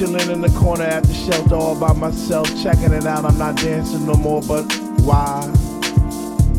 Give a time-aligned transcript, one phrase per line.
[0.00, 3.26] Chilling in the corner at the shelter all by myself, checking it out.
[3.26, 4.62] I'm not dancing no more, but
[5.02, 5.42] why?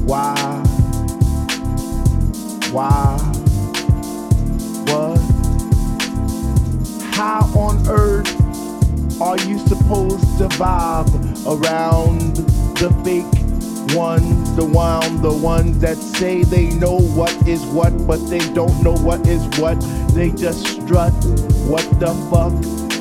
[0.06, 0.36] Why?
[2.70, 3.18] Why?
[4.86, 5.18] What?
[7.16, 8.30] How on earth
[9.20, 11.10] are you supposed to vibe
[11.48, 12.36] around
[12.78, 18.24] the fake ones, the one, the ones that say they know what is what, but
[18.28, 19.82] they don't know what is what.
[20.14, 21.12] They just strut.
[21.66, 22.81] What the fuck?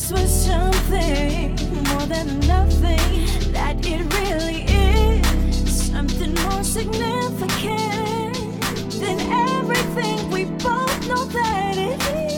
[0.00, 1.54] this was something
[1.90, 8.34] more than nothing, that it really is something more significant
[8.92, 9.20] than
[9.58, 12.29] everything we both know that it is.